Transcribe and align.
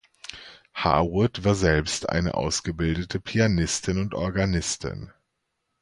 Harwood 0.73 1.43
war 1.43 1.53
selbst 1.53 2.09
eine 2.09 2.33
ausgebildete 2.33 3.19
Pianistin 3.19 3.99
und 3.99 4.15
Organistin. 4.15 5.13